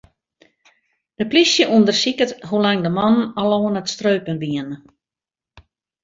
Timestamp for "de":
1.17-1.25, 2.83-2.91